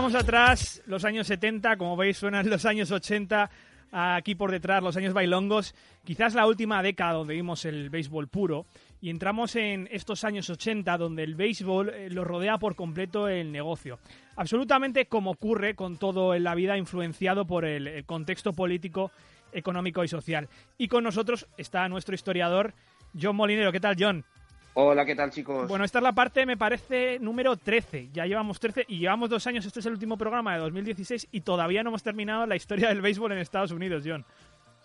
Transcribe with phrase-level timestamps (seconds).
[0.00, 3.50] Dejamos atrás los años 70, como veis suenan los años 80
[3.92, 5.74] aquí por detrás, los años bailongos,
[6.04, 8.64] quizás la última década donde vimos el béisbol puro,
[9.02, 13.52] y entramos en estos años 80 donde el béisbol eh, lo rodea por completo el
[13.52, 13.98] negocio.
[14.36, 19.12] Absolutamente como ocurre con todo en la vida influenciado por el, contexto político,
[19.52, 20.48] económico y social.
[20.78, 22.72] Y con nosotros está nuestro historiador
[23.20, 23.70] John Molinero.
[23.70, 24.24] ¿Qué tal, John?
[24.74, 25.68] Hola, ¿qué tal chicos?
[25.68, 28.10] Bueno, esta es la parte, me parece, número 13.
[28.12, 29.66] Ya llevamos 13 y llevamos dos años.
[29.66, 33.00] Este es el último programa de 2016 y todavía no hemos terminado la historia del
[33.00, 34.24] béisbol en Estados Unidos, John.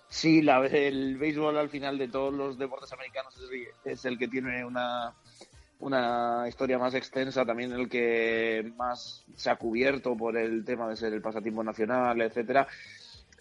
[0.07, 4.27] Sí, la, el béisbol al final de todos los deportes americanos es, es el que
[4.27, 5.13] tiene una,
[5.79, 10.95] una historia más extensa, también el que más se ha cubierto por el tema de
[10.95, 12.67] ser el pasatiempo nacional, etcétera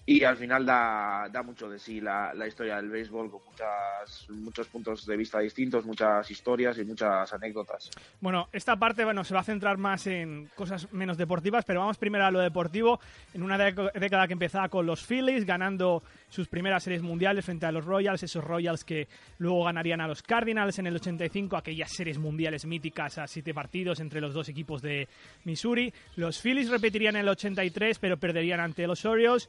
[0.07, 4.29] y al final da, da mucho de sí la, la, historia del béisbol con muchas,
[4.31, 7.91] muchos puntos de vista distintos, muchas historias y muchas anécdotas.
[8.21, 11.97] Bueno, esta parte bueno, se va a centrar más en cosas menos deportivas, pero vamos
[11.97, 13.01] primero a lo deportivo.
[13.33, 17.73] En una década que empezaba con los Phillies, ganando sus primeras series mundiales frente a
[17.73, 22.19] los Royals, esos Royals que luego ganarían a los Cardinals en el 85, aquellas series
[22.19, 25.09] mundiales míticas a siete partidos entre los dos equipos de
[25.45, 25.95] Missouri.
[26.17, 29.49] Los Phillies repetirían en el 83, pero perderían ante los Orioles.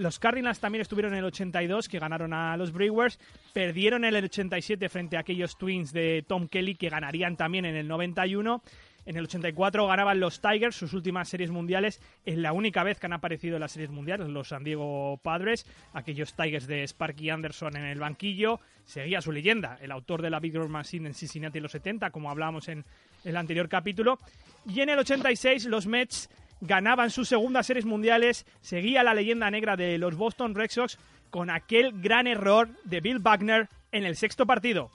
[0.00, 3.18] Los Cardinals también estuvieron en el 82, que ganaron a los Brewers.
[3.52, 7.76] Perdieron en el 87 frente a aquellos Twins de Tom Kelly, que ganarían también en
[7.76, 8.62] el 91.
[9.06, 12.00] En el 84 ganaban los Tigers sus últimas series mundiales.
[12.24, 15.66] Es la única vez que han aparecido en las series mundiales los San Diego Padres,
[15.92, 18.60] aquellos Tigers de Sparky Anderson en el banquillo.
[18.86, 22.10] Seguía su leyenda, el autor de la Big Roll Machine en Cincinnati en los 70,
[22.10, 22.84] como hablábamos en
[23.24, 24.18] el anterior capítulo.
[24.66, 28.46] Y en el 86 los Mets ganaban sus segundas series mundiales.
[28.60, 30.98] Seguía la leyenda negra de los Boston Red Sox
[31.30, 34.90] con aquel gran error de Bill Buckner en el sexto partido.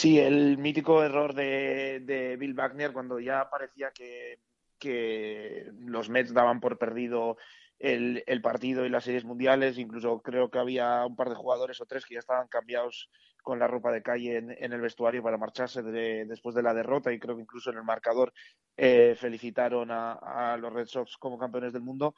[0.00, 4.38] Sí, el mítico error de, de Bill Wagner cuando ya parecía que,
[4.78, 7.36] que, los Mets daban por perdido
[7.78, 9.76] el, el, partido y las series mundiales.
[9.76, 13.10] Incluso creo que había un par de jugadores o tres que ya estaban cambiados
[13.42, 17.12] con la ropa de calle en, el vestuario para marcharse de, después de la derrota
[17.12, 18.32] y creo que incluso en el marcador
[18.78, 22.14] eh, felicitaron a, a, los Red Sox como campeones del mundo.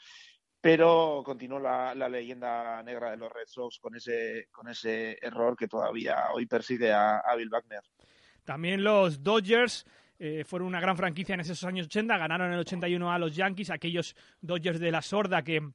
[0.63, 5.69] Pero continuó la, leyenda negra de los Red Sox con ese, con ese error que
[5.69, 7.83] todavía hoy persigue a, a Bill Wagner.
[8.45, 9.85] También los Dodgers
[10.25, 13.35] eh, fueron una gran franquicia en esos años 80, ganaron en el 81 a los
[13.35, 15.69] Yankees, aquellos Dodgers de la sorda que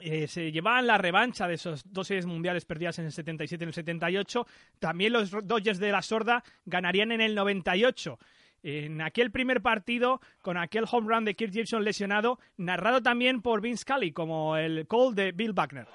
[0.00, 3.64] eh, se llevaban la revancha de esos dos series mundiales perdidas en el 77 y
[3.64, 4.46] en el 78.
[4.78, 8.18] También los Dodgers de la sorda ganarían en el 98
[8.64, 13.60] en aquel primer partido con aquel home run de Kirk Gibson lesionado, narrado también por
[13.60, 15.86] Vince Scully como el call de Bill Buckner.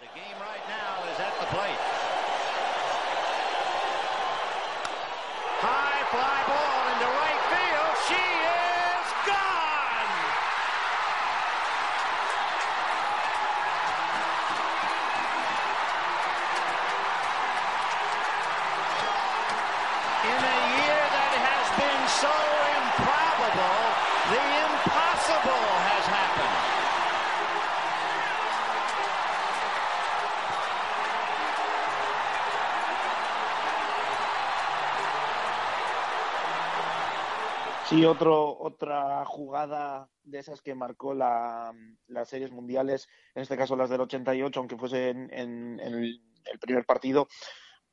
[37.99, 41.73] Sí, otro, otra jugada de esas que marcó la,
[42.07, 46.59] las series mundiales, en este caso las del 88, aunque fuese en, en, en el,
[46.61, 47.27] primer partido,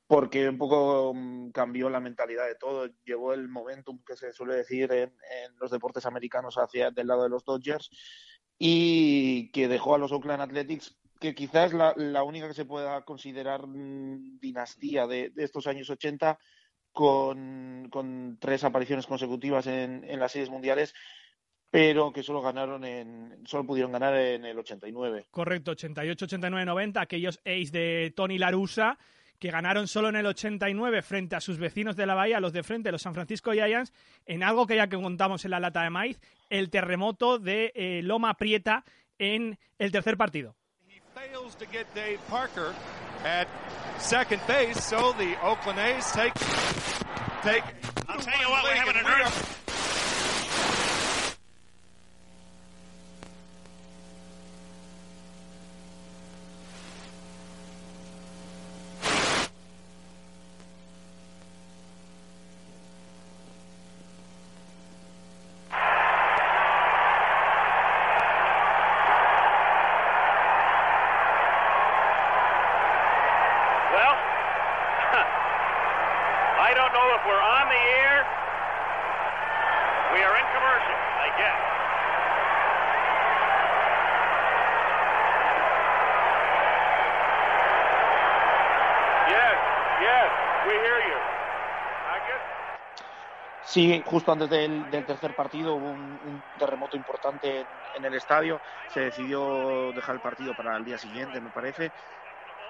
[0.06, 4.54] porque un poco mm, cambió la mentalidad de todo, llevó el momentum que se suele
[4.54, 7.90] decir en, en los deportes americanos hacia del lado de los Dodgers
[8.60, 13.04] y que dejó a los Oakland Athletics que quizás la, la única que se pueda
[13.04, 16.38] considerar mmm, dinastía de, de estos años 80
[16.96, 20.94] con, con tres apariciones consecutivas en, en, las series mundiales,
[21.70, 25.26] pero que solo ganaron en, solo pudieron ganar en el 89.
[25.31, 28.96] Correcto, 88, 89, 90, aquellos ace de Tony Larusa
[29.38, 32.62] que ganaron solo en el 89 frente a sus vecinos de la Bahía, los de
[32.62, 33.92] frente, los San Francisco Giants,
[34.25, 36.19] en algo que ya que contamos en la lata de maíz,
[36.49, 38.87] el terremoto de eh, Loma Prieta
[39.19, 40.56] en el tercer partido.
[43.26, 43.49] at
[44.06, 46.32] second base, so the Oakland A's take
[47.42, 47.64] take.
[48.08, 49.55] I'll tell you what, we're having an earth.
[81.26, 81.76] Commercial, I guess.
[89.28, 89.58] Yes,
[90.00, 90.31] yes,
[90.67, 91.19] we hear you.
[92.06, 92.43] I guess.
[93.64, 98.61] Sí, justo antes del, del tercer partido hubo un, un terremoto importante en, el estadio.
[98.88, 101.90] Se decidió dejar el partido para el día siguiente, me parece.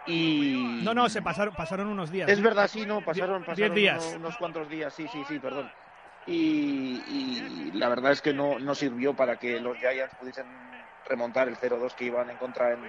[0.06, 2.30] Y No, no, se pasaron, pasaron unos días.
[2.30, 4.04] Es verdad, sí, no, pasaron, diez pasaron días.
[4.04, 5.70] Unos, unos cuantos días, sí, sí, sí, perdón.
[6.26, 10.46] Y, y la verdad es que no, no sirvió para que los Giants pudiesen
[11.08, 12.80] remontar el 0-2 que iban en contra en,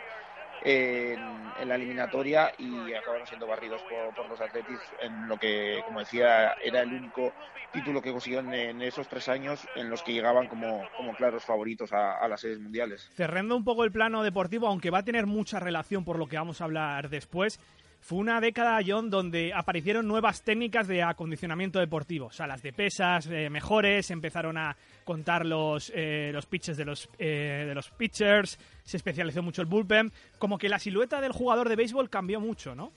[0.64, 1.20] en,
[1.60, 6.00] en la eliminatoria y acabaron siendo barridos por, por los Athletics en lo que, como
[6.00, 7.32] decía, era el único
[7.72, 11.94] título que consiguieron en esos tres años en los que llegaban como, como claros favoritos
[11.94, 13.12] a, a las series mundiales.
[13.14, 16.38] Cerrando un poco el plano deportivo, aunque va a tener mucha relación por lo que
[16.38, 17.60] vamos a hablar después,
[18.00, 22.32] fue una década, John, donde aparecieron nuevas técnicas de acondicionamiento deportivo.
[22.32, 27.66] Salas de pesas eh, mejores, empezaron a contar los, eh, los pitches de los, eh,
[27.68, 30.12] de los pitchers, se especializó mucho el bullpen.
[30.40, 32.92] Como que la silueta del jugador de béisbol cambió mucho, ¿no?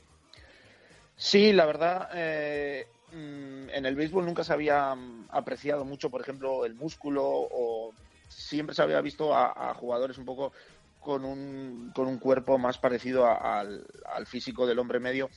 [1.16, 6.20] Sí, la verdad, eh, mm, en el béisbol nunca se había mm, apreciado mucho, por
[6.20, 7.92] ejemplo, el músculo o
[8.28, 10.52] siempre se había visto a, a jugadores un poco
[11.00, 15.30] con un, con un cuerpo más parecido a- al, al físico del hombre medio,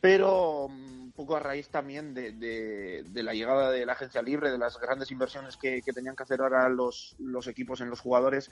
[0.00, 4.50] pero mm, un poco a raíz también de, de- la llegada de la agencia libre,
[4.50, 8.00] de las grandes inversiones que, que tenían que hacer ahora los, los equipos en los
[8.00, 8.48] jugadores,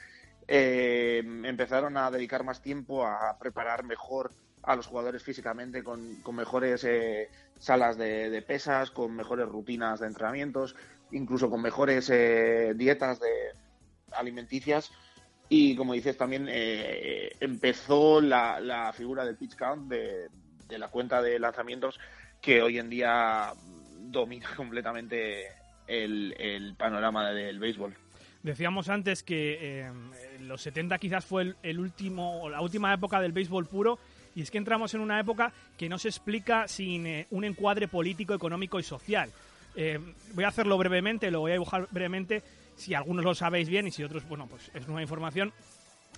[0.48, 4.32] eh, empezaron a dedicar más tiempo a preparar mejor
[4.62, 7.28] a los jugadores físicamente con, con mejores eh,
[7.58, 10.74] salas de, de pesas, con mejores rutinas de entrenamientos,
[11.12, 13.30] incluso con mejores eh, dietas de
[14.12, 14.90] alimenticias.
[15.48, 20.28] Y como dices, también eh, empezó la, la figura del pitch count, de,
[20.78, 22.00] la cuenta de lanzamientos,
[22.40, 23.52] que hoy en día
[24.00, 25.46] domina completamente
[25.86, 27.94] el, el panorama del béisbol.
[28.42, 29.92] Decíamos antes que eh,
[30.40, 33.98] los 70 quizás fue el, último, o la última época del béisbol puro,
[34.34, 37.88] y es que entramos en una época que no se explica sin eh, un encuadre
[37.88, 39.30] político, económico y social.
[40.32, 42.42] Voy a hacerlo brevemente, lo voy a dibujar brevemente,
[42.76, 45.52] si algunos lo sabéis bien y si otros, bueno, pues es nueva información.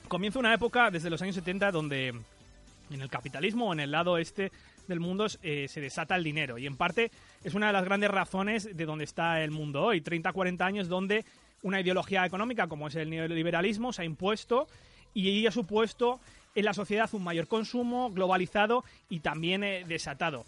[0.08, 4.18] Comienza una época desde los años 70 donde en el capitalismo o en el lado
[4.18, 4.50] este
[4.86, 7.10] del mundo eh, se desata el dinero y en parte
[7.44, 11.26] es una de las grandes razones de donde está el mundo hoy, 30-40 años donde
[11.62, 14.66] una ideología económica como es el neoliberalismo se ha impuesto
[15.12, 16.20] y ha supuesto
[16.54, 20.44] en la sociedad un mayor consumo globalizado y también eh, desatado.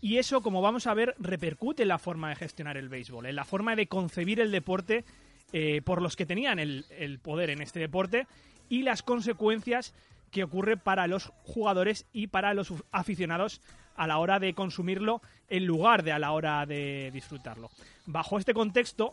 [0.00, 3.36] Y eso, como vamos a ver, repercute en la forma de gestionar el béisbol, en
[3.36, 5.04] la forma de concebir el deporte
[5.52, 8.26] eh, por los que tenían el, poder en este deporte
[8.68, 9.94] y las consecuencias
[10.30, 13.60] que ocurre para los jugadores y para los aficionados
[13.94, 17.70] a la hora de consumirlo en lugar de a la hora de disfrutarlo.
[18.06, 19.12] Bajo este contexto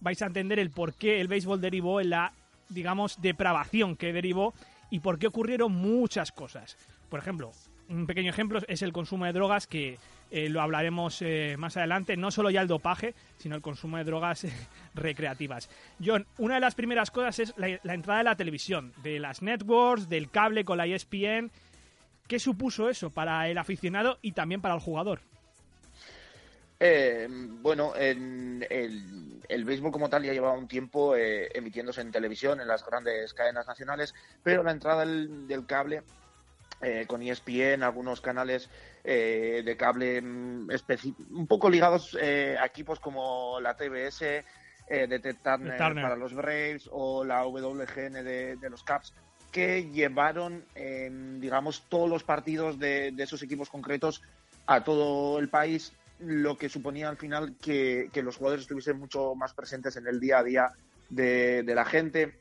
[0.00, 2.32] vais a entender el por qué el béisbol derivó en la,
[2.68, 4.54] digamos, depravación que derivó
[4.90, 6.76] y por qué ocurrieron muchas cosas.
[7.08, 7.52] Por ejemplo,
[7.88, 9.98] un pequeño ejemplo es el consumo de drogas que
[10.30, 14.04] eh, lo hablaremos eh, más adelante, no solo ya el dopaje, sino el consumo de
[14.04, 14.52] drogas eh,
[14.94, 15.68] recreativas.
[16.04, 20.08] John, una de las primeras cosas es la, entrada de la televisión, de las networks,
[20.08, 21.50] del cable con la ESPN.
[22.26, 25.20] ¿Qué supuso eso para el aficionado y también para el jugador?
[27.62, 32.68] Bueno, en el, el, béisbol como tal ya llevaba un tiempo emitiéndose en televisión, en
[32.68, 36.02] las grandes cadenas nacionales, pero la entrada del cable
[36.80, 38.68] eh, con ESPN, algunos canales
[39.06, 40.68] eh, de cable mm,
[41.32, 46.16] un poco ligados eh, a equipos como la TBS, eh, de Ted Turner, Turner, para
[46.16, 49.12] los Braves o la WGN de, de los Caps,
[49.52, 50.64] que llevaron,
[51.38, 54.20] digamos, todos los partidos de, de esos equipos concretos
[54.66, 59.34] a todo el país lo que suponía al final que, que, los jugadores estuviesen mucho
[59.34, 60.72] más presentes en el día a día
[61.10, 62.38] de, de la gente.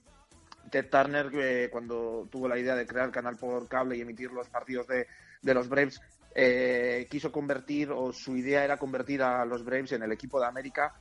[0.69, 4.31] Ted Turner, eh, cuando tuvo la idea de crear el canal por cable y emitir
[4.31, 5.07] los partidos de,
[5.41, 6.01] de los Braves,
[6.35, 10.47] eh, quiso convertir, o su idea era convertir a los Braves en el equipo de
[10.47, 10.93] América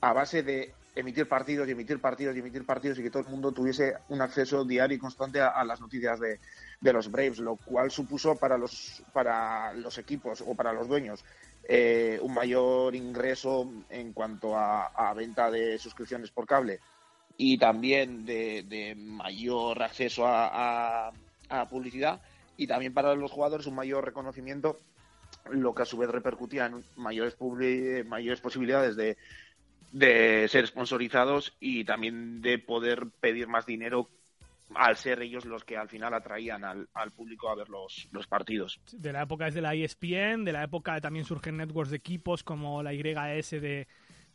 [0.00, 3.28] a base de emitir partidos y emitir partidos y emitir partidos y que todo el
[3.28, 6.40] mundo tuviese un acceso diario y constante a, las noticias de,
[6.80, 11.24] de, los Braves, lo cual supuso para los, para los equipos o para los dueños
[11.68, 16.80] eh, un mayor ingreso en cuanto a, venta de suscripciones por cable
[17.42, 21.10] y también de, mayor acceso a,
[21.70, 22.20] publicidad
[22.58, 24.78] y también para los jugadores un mayor reconocimiento
[25.50, 29.16] lo que a su vez repercutía en mayores, posibilidades de,
[29.90, 34.10] de ser sponsorizados y también de poder pedir más dinero
[34.74, 38.80] al ser ellos los que al final atraían al, al público a ver los, partidos.
[38.92, 42.44] De la época es de la ESPN, de la época también surgen networks de equipos
[42.44, 43.86] como la YS de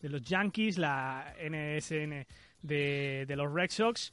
[0.02, 2.26] los Yankees, la NSN
[2.66, 4.12] de, de los Red Sox,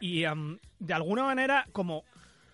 [0.00, 2.04] y de alguna manera como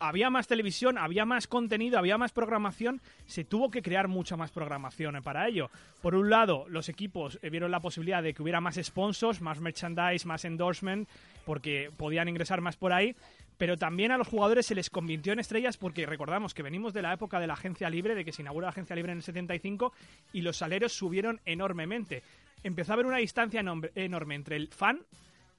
[0.00, 4.50] había más televisión, había más contenido, había más programación, se tuvo que crear mucha más
[4.50, 5.70] programación para ello.
[6.02, 9.60] Por un lado, los equipos eh, vieron la posibilidad de que hubiera más sponsors, más
[9.60, 11.08] merchandise, más endorsement,
[11.44, 13.14] porque podían ingresar más por ahí,
[13.56, 17.02] pero también a los jugadores se les convirtió en estrellas porque recordamos que venimos de
[17.02, 19.24] la época de la agencia libre, de que se inauguró la agencia libre en el
[19.24, 19.92] 75
[20.32, 22.22] y los salarios subieron enormemente.
[22.62, 23.62] Empezó a haber una distancia
[23.94, 25.00] enorme entre el fan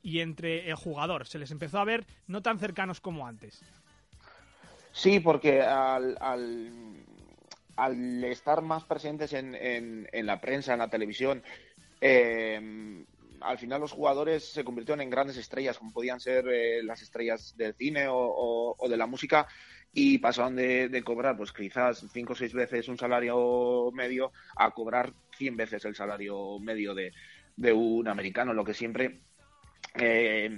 [0.01, 1.27] y entre el jugador.
[1.27, 3.61] Se les empezó a ver no tan cercanos como antes.
[4.91, 11.43] Sí, porque al, al, estar más presentes en, en, la prensa, en la televisión,
[12.01, 13.05] eh,
[13.41, 17.55] al final los jugadores se convirtieron en grandes estrellas, como podían ser eh, las estrellas
[17.57, 19.47] del cine o, de la música,
[19.93, 25.13] y pasaron de, cobrar, pues quizás cinco o seis veces un salario medio a cobrar
[25.35, 27.11] cien veces el salario medio de,
[27.55, 29.21] de un americano, lo que siempre
[29.95, 30.49] eh,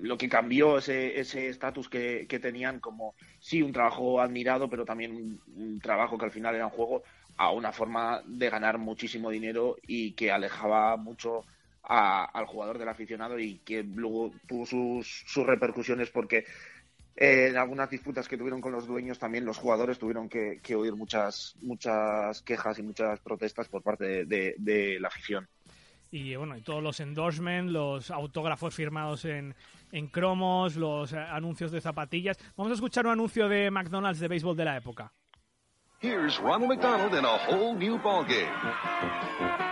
[0.00, 5.80] lo que cambió ese estatus que, tenían como sí un trabajo admirado pero también un,
[5.80, 7.02] trabajo que al final era un juego
[7.36, 11.44] a una forma de ganar muchísimo dinero y que alejaba mucho
[11.82, 16.44] al jugador del aficionado y que luego tuvo sus, sus repercusiones porque
[17.16, 20.94] eh, en algunas disputas que tuvieron con los dueños también los jugadores tuvieron que, oír
[20.94, 25.48] muchas muchas quejas y muchas protestas por parte de la afición
[26.10, 29.54] y bueno, y todos los endorsements, los autógrafos firmados en,
[29.92, 32.38] en cromos, los eh, anuncios de zapatillas.
[32.56, 35.12] Vamos a escuchar un anuncio de McDonald's de béisbol de la época.
[36.00, 38.48] Here's Ronald McDonald in a whole new ball game.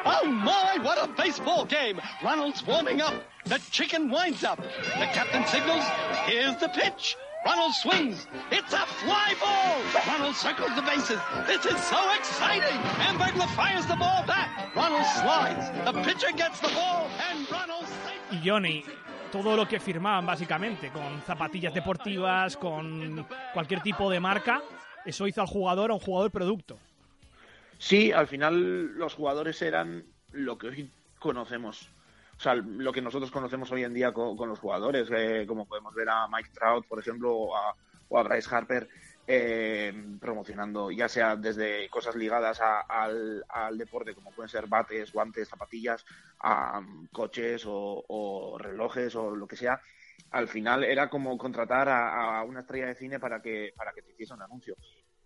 [0.05, 2.01] Oh my, what a baseball game!
[2.21, 3.15] Ronald's warming up.
[3.45, 4.59] The chicken winds up.
[4.59, 5.85] The captain signals,
[6.25, 7.17] here's the pitch.
[7.47, 8.27] Ronald swings.
[8.51, 9.79] It's a fly ball.
[10.05, 11.21] Ronald circles the bases.
[11.47, 12.77] This is so exciting.
[12.99, 14.75] Hamburglar fires the ball back.
[14.75, 15.71] Ronald slides.
[15.85, 17.87] The pitcher gets the ball and Ronald
[18.33, 18.83] Y Johnny,
[19.31, 23.25] todo lo que firmaban básicamente, con zapatillas deportivas, con
[23.55, 24.61] cualquier tipo de marca,
[25.05, 26.77] eso hizo al jugador a un jugador producto.
[27.79, 31.89] Sí, al final los jugadores eran lo que hoy conocemos
[32.37, 35.95] o sea, lo que nosotros conocemos hoy en día con, los jugadores, eh, como podemos
[35.95, 37.75] ver a Mike Trout, por ejemplo, o a,
[38.09, 38.89] o a Bryce Harper,
[39.29, 43.43] eh, promocionando ya sea desde cosas ligadas al,
[43.77, 46.05] deporte, como pueden ser bates, guantes, zapatillas,
[46.41, 49.81] a coches o, relojes o lo que sea.
[50.31, 54.13] Al final era como contratar a, una estrella de cine para que, para que te
[54.13, 54.77] hiciese un anuncio.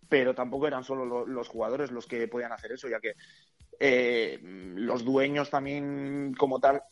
[0.08, 3.14] Pero tampoco eran solo los jugadores los que podían hacer eso, ya que
[3.78, 6.82] eh, los dueños también como tal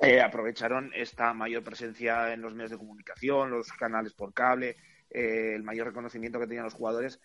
[0.00, 4.76] eh, aprovecharon esta mayor presencia en los medios de comunicación, los canales por cable,
[5.10, 7.20] eh, el mayor reconocimiento que tenían los jugadores,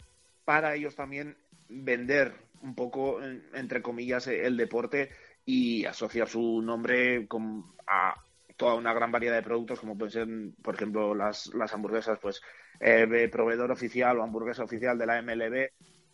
[0.46, 1.38] para ellos también
[1.70, 3.22] vender un poco,
[3.54, 5.10] entre comillas, el deporte
[5.46, 8.16] y asociar su nombre con, a
[8.58, 10.28] toda una gran variedad de productos, como pueden ser,
[10.62, 12.42] por ejemplo, las, las hamburguesas, pues
[12.80, 15.70] eh, proveedor oficial o hamburguesa oficial de la MLB,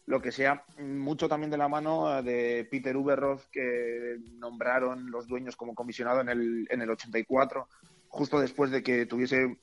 [0.05, 5.27] lo que sea, mucho también de la mano eh, de Peter Uberroth, que nombraron los
[5.27, 7.67] dueños como comisionado en el, en el 84,
[8.09, 9.57] justo después de que tuviese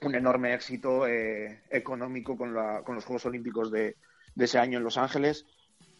[0.00, 3.96] un enorme éxito eh, económico con, la, con los Juegos Olímpicos de,
[4.36, 5.46] ese año en Los Ángeles.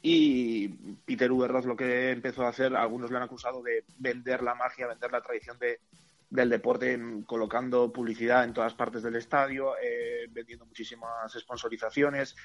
[0.02, 0.68] Y
[1.06, 4.86] Peter Uberroth lo que empezó a hacer, algunos le han acusado de vender la magia,
[4.86, 5.80] vender la tradición de,
[6.28, 12.36] del deporte, colocando publicidad en todas partes del estadio, eh, vendiendo muchísimas sponsorizaciones,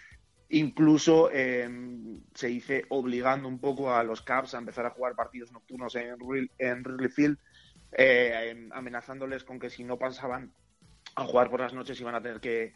[0.50, 5.52] Incluso em, se dice obligando un poco a los Cubs a empezar a jugar partidos
[5.52, 7.38] nocturnos en, Wrigley Field,
[7.92, 10.52] eh, em, amenazándoles con que si no pasaban
[11.16, 12.74] a jugar por las noches iban a tener que,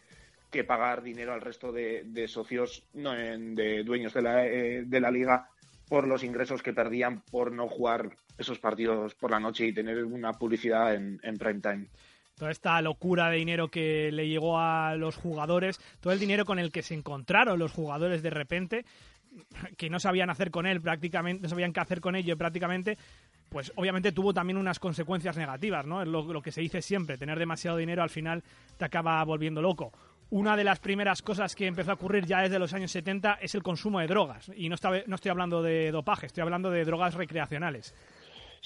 [0.68, 5.48] pagar dinero al resto de, socios, no, de dueños de la, eh, de la liga,
[5.88, 10.04] por los ingresos que perdían por no jugar esos partidos por la noche y tener
[10.04, 11.88] una publicidad en, en prime time
[12.34, 16.58] toda esta locura de dinero que le llegó a los jugadores, todo el dinero con
[16.58, 18.84] el que se encontraron los jugadores de repente,
[19.76, 22.98] que no sabían hacer con él prácticamente, no sabían qué hacer con ello prácticamente,
[23.48, 26.02] pues obviamente tuvo también unas consecuencias negativas, ¿no?
[26.02, 28.42] Es lo, que se dice siempre, tener demasiado dinero al final
[28.76, 29.92] te acaba volviendo loco.
[30.30, 33.54] Una de las primeras cosas que empezó a ocurrir ya desde los años 70 es
[33.54, 34.50] el consumo de drogas.
[34.56, 34.76] Y no,
[35.06, 37.94] no estoy hablando de dopaje, estoy hablando de drogas recreacionales.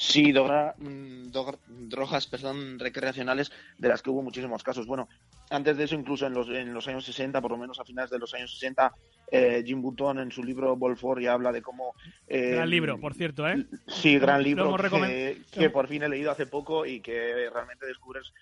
[0.01, 1.33] Sí, mm,
[1.89, 4.87] drogas perdón, recreacionales de las que hubo muchísimos casos.
[4.87, 5.09] Bueno,
[5.51, 8.09] antes de eso, incluso en los, en los años 60, por lo menos a finales
[8.09, 8.95] de los años 60,
[9.33, 11.97] eh, Jim Button en su libro Volfor ya habla de cómo...
[12.29, 13.67] Eh, gran libro, por cierto, ¿eh?
[13.89, 18.33] Sí, gran libro que, por fin he leído hace poco y que realmente descubres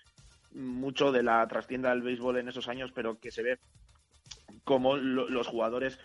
[0.51, 3.57] mucho de la trastienda del béisbol en esos años, pero que se ve
[4.63, 5.99] como lo- los jugadores,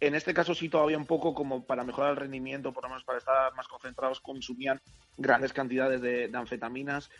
[0.00, 3.04] en este caso sí todavía un poco como para mejorar el rendimiento, por lo menos
[3.04, 4.80] para estar más concentrados, consumían
[5.16, 7.10] grandes cantidades de, anfetaminas,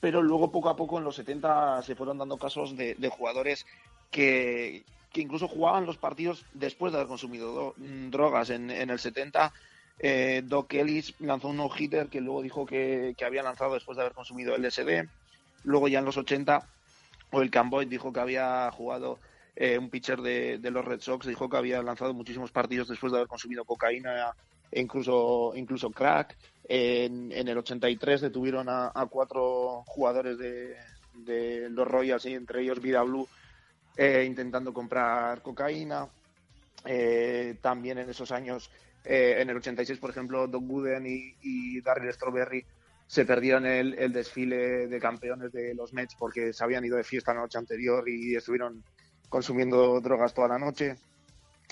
[0.00, 3.66] pero luego poco a poco en los 70 se fueron dando casos de, jugadores
[4.10, 8.50] que, que incluso jugaban los partidos después de haber consumido do- mm, drogas.
[8.50, 9.52] En, en el 70
[9.98, 14.02] eh, Doc Ellis lanzó un no-hitter que luego dijo que, que había lanzado después de
[14.02, 15.06] haber consumido LSD.
[15.64, 16.66] Luego ya en los 80,
[17.32, 19.18] o el Camboy dijo que había jugado
[19.56, 23.18] eh, un pitcher de, los Red Sox, dijo que había lanzado muchísimos partidos después de
[23.18, 24.32] haber consumido cocaína
[24.70, 26.36] e incluso, incluso crack.
[26.64, 33.02] En, en el 83 detuvieron a, cuatro jugadores de, los Royals, y entre ellos Vida
[33.02, 33.28] Blue,
[33.96, 36.08] eh, intentando comprar cocaína.
[36.86, 38.70] Eh, también en esos años,
[39.04, 42.64] eh, en el 86, por ejemplo, Doc Gooden y, y Strawberry
[43.06, 47.34] se perdieron el desfile de campeones de los Mets porque se habían ido de fiesta
[47.34, 48.84] la noche anterior y estuvieron
[49.30, 50.96] consumiendo drogas toda la noche.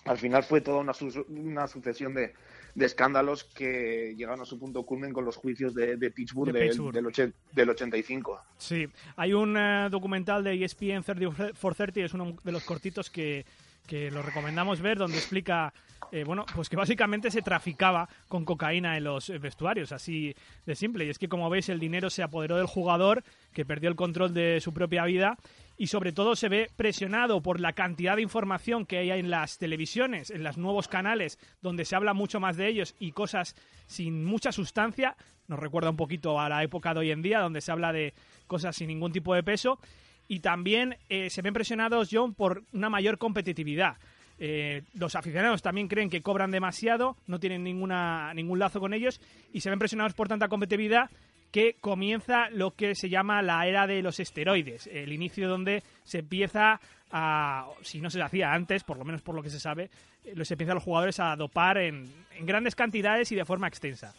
[0.07, 2.33] Al final fue toda una, su- una sucesión de,
[2.75, 6.59] de escándalos que llegaron a su punto culmen con los juicios de, de Pittsburgh, De
[6.61, 6.95] del- Pittsburgh.
[6.95, 8.41] Del, oche- del 85.
[8.57, 8.87] Sí,
[9.17, 13.45] hay un eh, documental de ESPN 30 for 30, es uno de los cortitos que,
[13.87, 15.75] que lo recomendamos ver, donde explica,
[16.12, 20.35] eh, bueno, pues que básicamente se traficaba con cocaína en los eh, vestuarios, así
[20.65, 21.05] de simple.
[21.07, 24.33] Y es que, como veis, el dinero se apoderó del jugador, que perdió el control
[24.33, 25.37] de su propia vida,
[25.79, 29.59] y sobre todo se ve presionado por la cantidad de información que hay en las
[29.59, 33.55] televisiones, en los nuevos canales, donde se habla mucho más de ellos y cosas
[33.87, 35.17] sin mucha sustancia.
[35.47, 38.12] Nos recuerda un poquito a la época de hoy en día, donde se habla de
[38.49, 39.79] cosas sin ningún tipo de peso.
[40.27, 43.97] Y también eh, se ven presionados, John, por una mayor competitividad.
[44.38, 49.20] Eh, los aficionados también creen que cobran demasiado, no tienen ninguna, ningún lazo con ellos
[49.53, 51.11] y se ven presionados por tanta competitividad
[51.51, 56.18] que comienza lo que se llama la era de los esteroides, el inicio donde se
[56.18, 59.90] empieza a, si no se hacía antes, por lo menos por lo que se sabe,
[60.24, 62.07] eh, se empiezan los jugadores a dopar en
[62.42, 64.14] grandes cantidades y de forma extensa.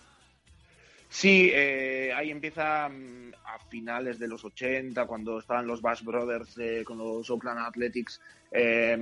[1.10, 6.56] Sí, eh, ahí empieza mm, a finales de los 80, cuando estaban los Bash Brothers
[6.60, 8.95] eh, con los Oakland Athletics, eh,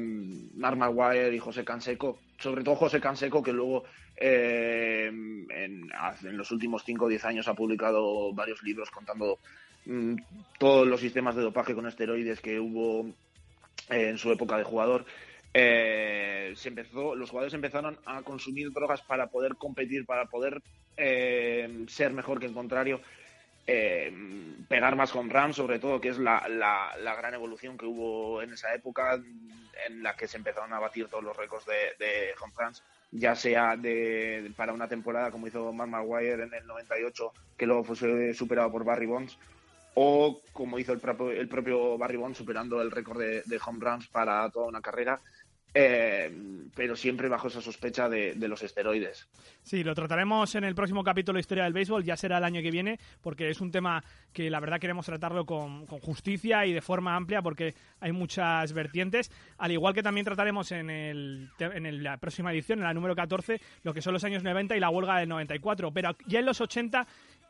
[0.56, 3.84] Mark Maguire y José Canseco, sobre todo José Canseco, que luego
[4.15, 9.38] eh, en, en los últimos 5 o 10 años ha publicado varios libros contando
[9.86, 10.15] mm,
[10.58, 13.06] todos los sistemas de dopaje con esteroides que hubo
[13.89, 15.06] eh, en su época de jugador.
[15.60, 20.62] Eh, se empezó, los jugadores empezaron a consumir drogas para poder competir, para poder
[20.96, 23.02] eh, ser mejor que el contrario,
[23.65, 24.13] eh,
[24.67, 28.39] pegar más home runs, sobre todo, que es la, la, la, gran evolución que hubo
[28.43, 29.15] en esa época,
[29.88, 33.34] en la que se empezaron a batir todos los récords de, de home runs, ya
[33.34, 38.32] sea de, para una temporada como hizo Mark Maguire en el 98, que luego fue
[38.36, 39.39] superado por Barry Bonds,
[39.96, 43.80] o como hizo el propio, el propio Barry Bonds superando el récord de, de home
[43.84, 45.20] runs para toda una carrera.
[45.73, 46.32] Eh,
[46.75, 49.27] pero siempre bajo esa sospecha de, los esteroides.
[49.63, 52.62] Sí, lo trataremos en el próximo capítulo de Historia del Béisbol, ya será el año
[52.62, 56.73] que viene, porque es un tema que la verdad queremos tratarlo con, con justicia y
[56.73, 61.86] de forma amplia, porque hay muchas vertientes, al igual que también trataremos en, el, en
[61.86, 64.80] el, la próxima edición, en la número 14, lo que son los años 90 y
[64.80, 67.08] la huelga del 94, pero ya en los 80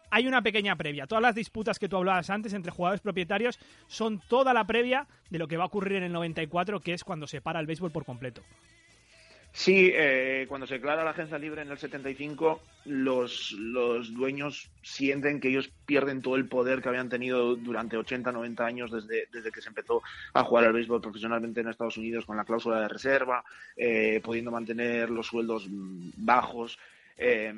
[0.09, 1.07] hay una pequeña previa.
[1.07, 5.39] Todas las disputas que tú hablabas antes entre jugadores propietarios son toda la previa de
[5.39, 7.91] lo que va a ocurrir en el 94, que es cuando se para el béisbol
[7.91, 8.41] por completo.
[9.57, 15.39] Sí, eh, cuando se declara la agencia libre en el 75, los, los dueños sienten
[15.39, 19.51] que ellos pierden todo el poder que habían tenido durante 80, 90 años desde, desde
[19.51, 22.87] que se empezó a jugar al béisbol profesionalmente en Estados Unidos con la cláusula de
[22.87, 23.43] reserva,
[23.75, 26.77] eh, pudiendo mantener los sueldos bajos.
[27.17, 27.51] Eh,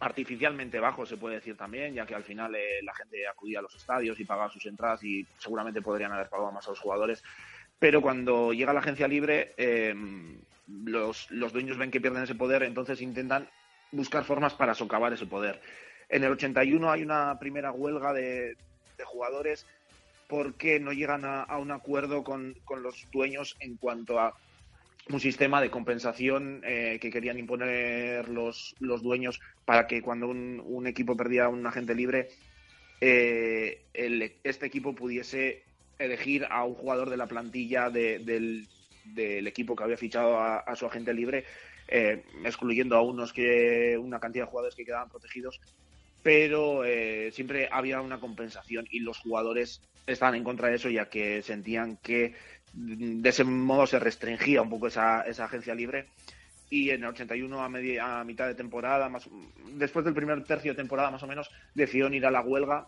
[0.00, 3.62] artificialmente bajo, se puede decir también, ya que al final eh, la gente acudía a
[3.62, 7.22] los estadios y pagaba sus entradas y seguramente podrían haber pagado más a los jugadores.
[7.78, 9.94] Pero cuando llega la agencia libre, eh,
[10.84, 13.48] los, los, dueños ven que pierden ese poder, entonces intentan
[13.92, 15.60] buscar formas para socavar ese poder.
[16.08, 18.56] En el 81 hay una primera huelga de,
[18.96, 19.66] de jugadores
[20.28, 24.34] porque no llegan a, a un acuerdo con, con, los dueños en cuanto a
[25.10, 30.62] un sistema de compensación eh, que querían imponer los, los, dueños para que cuando un,
[30.64, 32.28] un equipo perdía un agente libre,
[33.00, 33.82] eh,
[34.42, 35.62] este equipo pudiese
[35.98, 38.66] elegir a un jugador de la plantilla de, del,
[39.04, 41.44] del, equipo que había fichado a, a su agente libre,
[41.88, 45.60] eh, excluyendo a unos que una cantidad de jugadores que quedaban protegidos,
[46.22, 46.82] pero
[47.32, 51.98] siempre había una compensación y los jugadores estaban en contra de eso ya que sentían
[51.98, 52.34] que
[52.74, 56.08] de ese modo se restringía un poco esa, esa agencia libre.
[56.70, 59.28] Y en el 81 a, media, a mitad de temporada, más,
[59.74, 62.86] después del primer tercio de temporada más o menos, decidieron ir a la huelga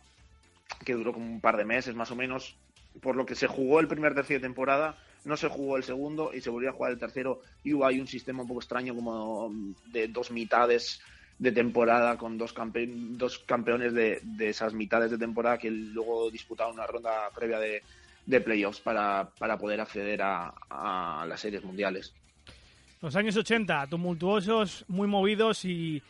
[0.85, 2.57] que duró como un par de meses más o menos,
[3.01, 6.33] por lo que se jugó el primer tercio de temporada, no se jugó el segundo
[6.35, 7.43] y se volvió a jugar el tercero.
[7.63, 9.53] Y hubo ahí un sistema un poco extraño como
[9.93, 11.01] de dos mitades
[11.39, 16.31] de temporada con dos, campe dos campeones de, de, esas mitades de temporada que luego
[16.31, 17.83] disputaron una ronda previa de,
[18.27, 22.13] de playoffs para, para, poder acceder a, las series mundiales.
[23.01, 26.03] Los años 80, tumultuosos, muy movidos y,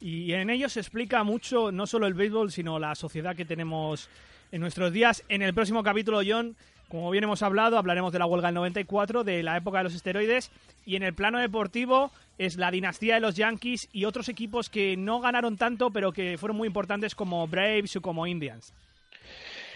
[0.00, 4.08] y en ellos se explica mucho no solo el béisbol, sino la sociedad que tenemos
[4.50, 5.24] en nuestros días.
[5.28, 6.56] En el próximo capítulo, John,
[6.88, 9.94] como bien hemos hablado, hablaremos de la huelga del 94, de la época de los
[9.94, 10.50] esteroides
[10.84, 14.96] y en el plano deportivo es la dinastía de los Yankees y otros equipos que
[14.96, 18.74] no ganaron tanto, pero que fueron muy importantes como Braves o como Indians.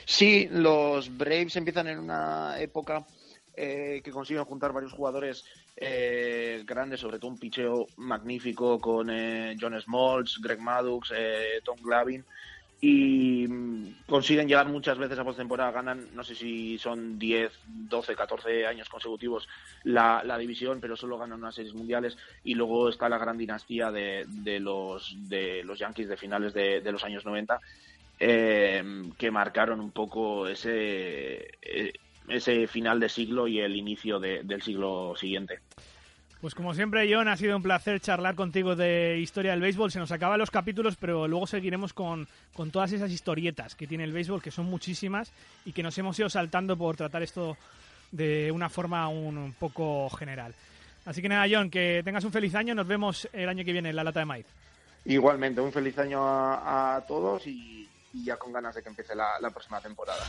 [0.08, 3.04] Sí, los Braves empiezan en una época
[3.56, 5.44] eh, que consiguen juntar varios jugadores
[5.76, 11.76] eh, grandes, sobre todo un picheo magnífico con eh, John Smoltz, Greg Maddux, eh, Tom
[11.82, 12.24] Glavin,
[12.80, 18.14] y mm, consiguen llegar muchas veces a postemporada, ganan, no sé si son 10, 12,
[18.14, 19.48] 14 años consecutivos
[19.82, 24.24] la, división, pero solo ganan unas series mundiales y luego está la gran dinastía de,
[24.28, 27.60] de los, de los Yankees de finales de, de los años 90
[28.18, 28.82] eh,
[29.18, 31.50] que marcaron un poco ese,
[32.28, 35.60] ese final de siglo y el inicio de, del siglo siguiente.
[36.40, 39.90] Pues como siempre, John, ha sido un placer charlar contigo de historia del béisbol.
[39.90, 44.04] Se nos acaban los capítulos, pero luego seguiremos con, con, todas esas historietas que tiene
[44.04, 45.32] el béisbol, que son muchísimas
[45.64, 47.56] y que nos hemos ido saltando por tratar esto
[48.12, 50.54] de una forma un, un poco general.
[51.06, 52.74] Así que nada, John, que tengas un feliz año.
[52.74, 54.46] Nos vemos el año que viene en la lata de maíz.
[55.06, 59.14] Igualmente, un feliz año a, a todos y, y, ya con ganas de que empiece
[59.14, 60.24] la, próxima temporada.